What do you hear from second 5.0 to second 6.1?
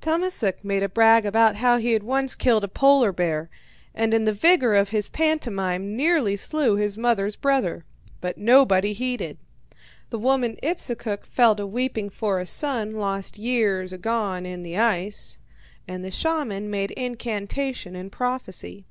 pantomime